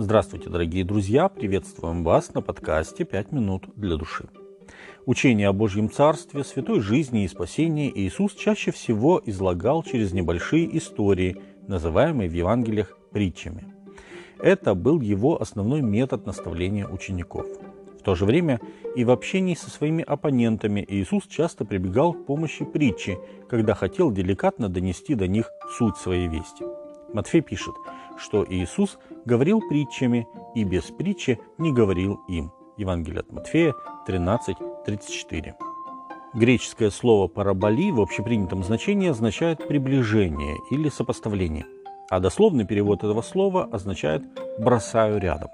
Здравствуйте, 0.00 0.48
дорогие 0.48 0.84
друзья! 0.84 1.28
Приветствуем 1.28 2.04
вас 2.04 2.32
на 2.32 2.40
подкасте 2.40 3.02
«Пять 3.04 3.32
минут 3.32 3.64
для 3.74 3.96
души». 3.96 4.28
Учение 5.06 5.48
о 5.48 5.52
Божьем 5.52 5.90
Царстве, 5.90 6.44
святой 6.44 6.78
жизни 6.78 7.24
и 7.24 7.28
спасении 7.28 7.90
Иисус 7.92 8.34
чаще 8.34 8.70
всего 8.70 9.20
излагал 9.26 9.82
через 9.82 10.12
небольшие 10.12 10.78
истории, 10.78 11.42
называемые 11.66 12.30
в 12.30 12.32
Евангелиях 12.32 12.96
притчами. 13.10 13.74
Это 14.38 14.76
был 14.76 15.00
его 15.00 15.42
основной 15.42 15.82
метод 15.82 16.26
наставления 16.26 16.86
учеников. 16.86 17.48
В 17.98 18.04
то 18.04 18.14
же 18.14 18.24
время 18.24 18.60
и 18.94 19.04
в 19.04 19.10
общении 19.10 19.56
со 19.56 19.68
своими 19.68 20.04
оппонентами 20.04 20.84
Иисус 20.88 21.26
часто 21.26 21.64
прибегал 21.64 22.12
к 22.12 22.24
помощи 22.24 22.64
притчи, 22.64 23.18
когда 23.50 23.74
хотел 23.74 24.12
деликатно 24.12 24.68
донести 24.68 25.16
до 25.16 25.26
них 25.26 25.50
суть 25.76 25.96
своей 25.96 26.28
вести. 26.28 26.64
Матфей 27.12 27.40
пишет, 27.40 27.74
что 28.18 28.44
Иисус 28.48 28.98
говорил 29.24 29.60
притчами 29.60 30.26
и 30.54 30.64
без 30.64 30.84
притчи 30.84 31.38
не 31.56 31.72
говорил 31.72 32.20
им. 32.28 32.52
Евангелие 32.76 33.20
от 33.20 33.32
Матфея 33.32 33.74
13:34. 34.06 35.54
Греческое 36.34 36.90
слово 36.90 37.26
«параболи» 37.26 37.90
в 37.90 38.00
общепринятом 38.00 38.62
значении 38.62 39.08
означает 39.08 39.66
«приближение» 39.66 40.56
или 40.70 40.88
«сопоставление», 40.88 41.64
а 42.10 42.20
дословный 42.20 42.66
перевод 42.66 43.02
этого 43.02 43.22
слова 43.22 43.64
означает 43.72 44.22
«бросаю 44.58 45.18
рядом». 45.20 45.48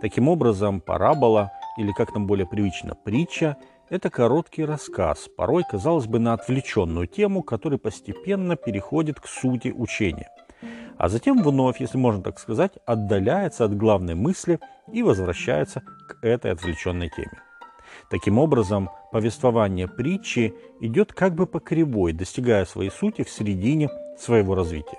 Таким 0.00 0.28
образом, 0.28 0.80
парабола, 0.80 1.52
или 1.78 1.90
как 1.92 2.14
нам 2.14 2.26
более 2.26 2.46
привычно, 2.46 2.94
притча– 2.94 3.56
это 3.88 4.10
короткий 4.10 4.64
рассказ, 4.64 5.28
порой, 5.36 5.64
казалось 5.68 6.06
бы, 6.06 6.18
на 6.18 6.34
отвлеченную 6.34 7.06
тему, 7.06 7.42
который 7.42 7.78
постепенно 7.78 8.56
переходит 8.56 9.20
к 9.20 9.26
сути 9.26 9.68
учения 9.68 10.28
а 10.96 11.08
затем 11.08 11.42
вновь, 11.42 11.80
если 11.80 11.98
можно 11.98 12.22
так 12.22 12.38
сказать, 12.38 12.72
отдаляется 12.86 13.64
от 13.64 13.76
главной 13.76 14.14
мысли 14.14 14.60
и 14.92 15.02
возвращается 15.02 15.82
к 16.08 16.18
этой 16.22 16.52
отвлеченной 16.52 17.10
теме. 17.10 17.40
Таким 18.10 18.38
образом, 18.38 18.90
повествование 19.12 19.88
притчи 19.88 20.54
идет 20.80 21.12
как 21.12 21.34
бы 21.34 21.46
по 21.46 21.60
кривой, 21.60 22.12
достигая 22.12 22.64
своей 22.64 22.90
сути 22.90 23.22
в 23.22 23.30
середине 23.30 23.88
своего 24.18 24.54
развития. 24.54 24.98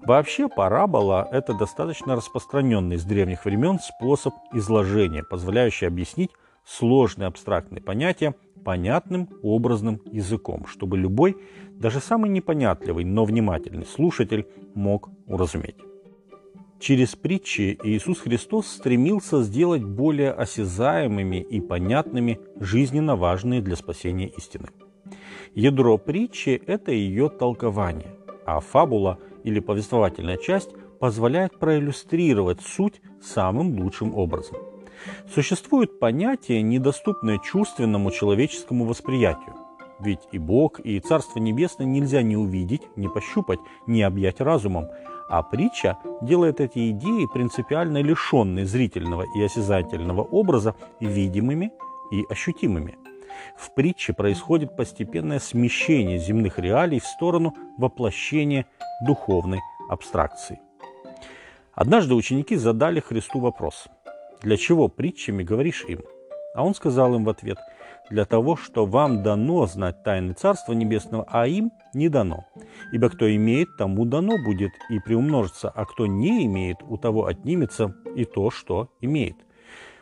Вообще 0.00 0.48
парабола– 0.48 1.28
это 1.32 1.54
достаточно 1.54 2.14
распространенный 2.14 2.96
с 2.96 3.04
древних 3.04 3.44
времен 3.44 3.78
способ 3.78 4.34
изложения, 4.52 5.22
позволяющий 5.22 5.86
объяснить 5.86 6.30
сложные 6.64 7.26
абстрактные 7.26 7.82
понятия 7.82 8.34
понятным 8.68 9.30
образным 9.42 10.02
языком, 10.12 10.66
чтобы 10.66 10.98
любой, 10.98 11.38
даже 11.70 12.00
самый 12.00 12.28
непонятливый, 12.28 13.02
но 13.02 13.24
внимательный 13.24 13.86
слушатель 13.86 14.46
мог 14.74 15.08
уразуметь. 15.26 15.76
Через 16.78 17.16
притчи 17.16 17.78
Иисус 17.82 18.20
Христос 18.20 18.66
стремился 18.66 19.42
сделать 19.42 19.82
более 19.82 20.32
осязаемыми 20.32 21.40
и 21.40 21.62
понятными 21.62 22.40
жизненно 22.60 23.16
важные 23.16 23.62
для 23.62 23.74
спасения 23.74 24.28
истины. 24.36 24.68
Ядро 25.54 25.96
притчи– 25.96 26.60
это 26.66 26.92
ее 26.92 27.30
толкование, 27.30 28.16
а 28.44 28.60
фабула 28.60 29.18
или 29.44 29.60
повествовательная 29.60 30.36
часть 30.36 30.72
позволяет 31.00 31.58
проиллюстрировать 31.58 32.60
суть 32.60 33.00
самым 33.22 33.80
лучшим 33.80 34.14
образом– 34.14 34.58
Существует 35.32 35.98
понятие, 35.98 36.62
недоступное 36.62 37.38
чувственному 37.38 38.10
человеческому 38.10 38.84
восприятию. 38.84 39.54
Ведь 40.00 40.20
и 40.30 40.38
Бог, 40.38 40.80
и 40.80 41.00
Царство 41.00 41.40
Небесное 41.40 41.86
нельзя 41.86 42.22
ни 42.22 42.36
увидеть, 42.36 42.82
ни 42.96 43.08
пощупать, 43.08 43.58
ни 43.86 44.00
объять 44.00 44.40
разумом. 44.40 44.88
А 45.28 45.42
притча 45.42 45.98
делает 46.22 46.60
эти 46.60 46.90
идеи 46.90 47.26
принципиально 47.32 48.00
лишенные 48.00 48.64
зрительного 48.64 49.24
и 49.36 49.42
осязательного 49.42 50.22
образа 50.22 50.74
видимыми 51.00 51.72
и 52.12 52.24
ощутимыми. 52.30 52.96
В 53.56 53.74
притче 53.74 54.12
происходит 54.12 54.76
постепенное 54.76 55.38
смещение 55.38 56.18
земных 56.18 56.58
реалий 56.58 57.00
в 57.00 57.06
сторону 57.06 57.54
воплощения 57.76 58.66
духовной 59.04 59.60
абстракции. 59.88 60.60
Однажды 61.74 62.14
ученики 62.14 62.56
задали 62.56 63.00
Христу 63.00 63.40
вопрос– 63.40 63.88
для 64.42 64.56
чего 64.56 64.88
притчами 64.88 65.42
говоришь 65.42 65.84
им? 65.88 66.02
А 66.54 66.64
он 66.64 66.74
сказал 66.74 67.14
им 67.14 67.24
в 67.24 67.28
ответ, 67.28 67.58
для 68.10 68.24
того, 68.24 68.56
что 68.56 68.86
вам 68.86 69.22
дано 69.22 69.66
знать 69.66 70.02
тайны 70.02 70.32
Царства 70.32 70.72
Небесного, 70.72 71.26
а 71.28 71.46
им 71.46 71.70
не 71.92 72.08
дано. 72.08 72.46
Ибо 72.92 73.10
кто 73.10 73.32
имеет, 73.34 73.68
тому 73.76 74.04
дано 74.04 74.36
будет 74.42 74.72
и 74.88 74.98
приумножится, 74.98 75.68
а 75.68 75.84
кто 75.84 76.06
не 76.06 76.46
имеет, 76.46 76.78
у 76.88 76.96
того 76.96 77.26
отнимется 77.26 77.94
и 78.16 78.24
то, 78.24 78.50
что 78.50 78.90
имеет. 79.00 79.36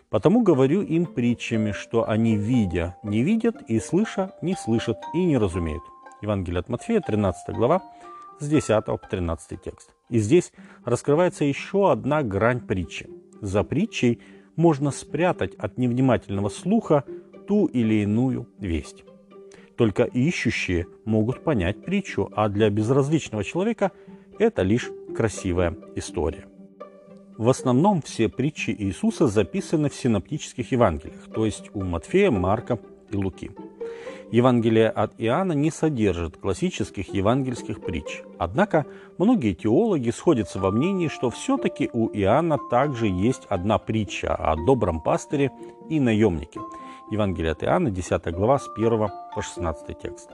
Потому 0.08 0.42
говорю 0.42 0.82
им 0.82 1.06
притчами, 1.06 1.72
что 1.72 2.08
они, 2.08 2.36
видя, 2.36 2.96
не 3.02 3.22
видят, 3.22 3.56
и 3.68 3.80
слыша, 3.80 4.32
не 4.40 4.54
слышат 4.54 4.98
и 5.14 5.24
не 5.24 5.36
разумеют. 5.36 5.82
Евангелие 6.22 6.60
от 6.60 6.68
Матфея, 6.68 7.00
13 7.00 7.54
глава, 7.54 7.82
с 8.38 8.48
10 8.48 8.84
по 8.84 8.98
13 8.98 9.60
текст. 9.60 9.90
И 10.08 10.18
здесь 10.18 10.52
раскрывается 10.84 11.44
еще 11.44 11.90
одна 11.90 12.22
грань 12.22 12.60
притчи– 12.60 13.10
за 13.46 13.62
притчей 13.62 14.20
можно 14.56 14.90
спрятать 14.90 15.54
от 15.54 15.78
невнимательного 15.78 16.48
слуха 16.48 17.04
ту 17.46 17.66
или 17.66 18.02
иную 18.02 18.48
весть. 18.58 19.04
Только 19.76 20.04
ищущие 20.04 20.86
могут 21.04 21.44
понять 21.44 21.84
притчу, 21.84 22.30
а 22.34 22.48
для 22.48 22.70
безразличного 22.70 23.44
человека 23.44 23.92
это 24.38 24.62
лишь 24.62 24.90
красивая 25.14 25.76
история. 25.94 26.46
В 27.36 27.50
основном 27.50 28.00
все 28.00 28.30
притчи 28.30 28.74
Иисуса 28.76 29.26
записаны 29.26 29.90
в 29.90 29.94
синоптических 29.94 30.72
Евангелиях, 30.72 31.30
то 31.32 31.44
есть 31.44 31.70
у 31.74 31.82
Матфея, 31.84 32.30
Марка 32.30 32.78
и 33.10 33.16
Луки. 33.16 33.50
Евангелие 34.32 34.88
от 34.88 35.12
Иоанна 35.18 35.52
не 35.52 35.70
содержит 35.70 36.36
классических 36.36 37.14
евангельских 37.14 37.80
притч. 37.80 38.22
Однако 38.38 38.84
многие 39.18 39.54
теологи 39.54 40.10
сходятся 40.10 40.58
во 40.58 40.72
мнении, 40.72 41.06
что 41.06 41.30
все-таки 41.30 41.88
у 41.92 42.08
Иоанна 42.08 42.58
также 42.70 43.06
есть 43.06 43.46
одна 43.48 43.78
притча 43.78 44.34
о 44.34 44.56
добром 44.56 45.00
пастыре 45.00 45.52
и 45.88 46.00
наемнике. 46.00 46.60
Евангелие 47.12 47.52
от 47.52 47.62
Иоанна, 47.62 47.92
10 47.92 48.32
глава, 48.32 48.58
с 48.58 48.68
1 48.76 49.08
по 49.32 49.42
16 49.42 49.96
текст. 49.96 50.30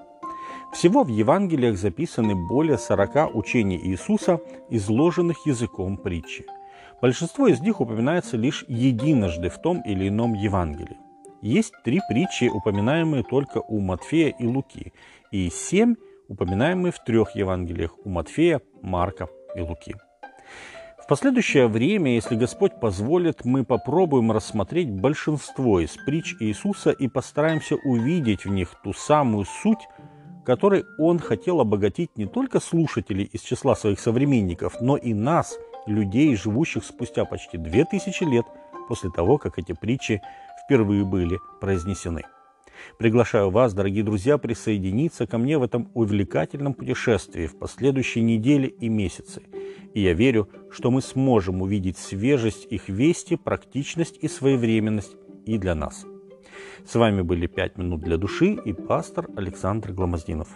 Всего 0.72 1.04
в 1.04 1.08
Евангелиях 1.08 1.76
записаны 1.76 2.34
более 2.34 2.78
40 2.78 3.34
учений 3.34 3.78
Иисуса, 3.78 4.40
изложенных 4.70 5.44
языком 5.44 5.98
притчи. 5.98 6.46
Большинство 7.02 7.46
из 7.46 7.60
них 7.60 7.82
упоминается 7.82 8.38
лишь 8.38 8.64
единожды 8.68 9.50
в 9.50 9.60
том 9.60 9.82
или 9.82 10.08
ином 10.08 10.32
Евангелии. 10.32 11.01
Есть 11.42 11.74
три 11.82 12.00
притчи, 12.08 12.44
упоминаемые 12.44 13.24
только 13.24 13.58
у 13.58 13.80
Матфея 13.80 14.32
и 14.38 14.46
Луки, 14.46 14.92
и 15.32 15.50
семь, 15.50 15.96
упоминаемые 16.28 16.92
в 16.92 17.02
трех 17.04 17.34
Евангелиях 17.34 17.96
у 18.04 18.08
Матфея, 18.10 18.60
Марка 18.80 19.28
и 19.56 19.60
Луки. 19.60 19.96
В 21.02 21.08
последующее 21.08 21.66
время, 21.66 22.14
если 22.14 22.36
Господь 22.36 22.78
позволит, 22.78 23.44
мы 23.44 23.64
попробуем 23.64 24.30
рассмотреть 24.30 24.88
большинство 24.88 25.80
из 25.80 25.96
притч 26.06 26.36
Иисуса 26.38 26.90
и 26.90 27.08
постараемся 27.08 27.74
увидеть 27.74 28.44
в 28.44 28.48
них 28.48 28.76
ту 28.84 28.92
самую 28.92 29.44
суть, 29.44 29.88
которой 30.46 30.84
Он 30.96 31.18
хотел 31.18 31.60
обогатить 31.60 32.16
не 32.16 32.26
только 32.26 32.60
слушателей 32.60 33.24
из 33.24 33.40
числа 33.40 33.74
своих 33.74 33.98
современников, 33.98 34.80
но 34.80 34.96
и 34.96 35.12
нас, 35.12 35.58
людей, 35.86 36.36
живущих 36.36 36.84
спустя 36.84 37.24
почти 37.24 37.58
две 37.58 37.84
тысячи 37.84 38.22
лет 38.22 38.46
после 38.86 39.10
того, 39.10 39.38
как 39.38 39.58
эти 39.58 39.72
притчи 39.72 40.22
впервые 40.72 41.04
были 41.04 41.38
произнесены. 41.60 42.22
Приглашаю 42.98 43.50
вас, 43.50 43.74
дорогие 43.74 44.02
друзья, 44.02 44.38
присоединиться 44.38 45.26
ко 45.26 45.36
мне 45.36 45.58
в 45.58 45.62
этом 45.62 45.90
увлекательном 45.92 46.72
путешествии 46.72 47.46
в 47.46 47.58
последующие 47.58 48.24
недели 48.24 48.68
и 48.68 48.88
месяцы. 48.88 49.42
И 49.92 50.00
я 50.00 50.14
верю, 50.14 50.48
что 50.70 50.90
мы 50.90 51.02
сможем 51.02 51.60
увидеть 51.60 51.98
свежесть 51.98 52.66
их 52.70 52.88
вести, 52.88 53.36
практичность 53.36 54.16
и 54.22 54.28
своевременность 54.28 55.14
и 55.44 55.58
для 55.58 55.74
нас. 55.74 56.06
С 56.86 56.94
вами 56.94 57.20
были 57.20 57.46
«Пять 57.46 57.76
минут 57.76 58.00
для 58.00 58.16
души» 58.16 58.54
и 58.64 58.72
пастор 58.72 59.28
Александр 59.36 59.92
Гламоздинов. 59.92 60.48